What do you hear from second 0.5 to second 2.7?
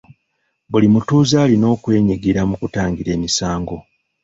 Buli mutuuze alina okwenyigira mu